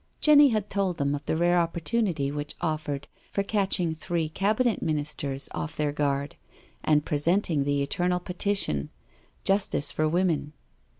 Jenny 0.19 0.49
had 0.49 0.67
told 0.67 0.97
them 0.97 1.13
of 1.13 1.23
the 1.27 1.37
rare 1.37 1.59
opportunity 1.59 2.31
which 2.31 2.55
offered 2.59 3.07
for 3.31 3.43
catching 3.43 3.93
three 3.93 4.29
Cabinet 4.29 4.81
Ministers 4.81 5.47
off 5.53 5.77
their 5.77 5.91
guard, 5.91 6.35
and 6.83 7.05
presenting 7.05 7.65
the 7.65 7.83
eternal 7.83 8.19
Petitions 8.19 8.89
justice 9.43 9.91
for 9.91 10.09
women. 10.09 10.53